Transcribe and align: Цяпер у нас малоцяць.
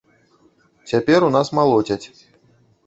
Цяпер 0.93 1.19
у 1.29 1.31
нас 1.37 1.47
малоцяць. 1.61 2.03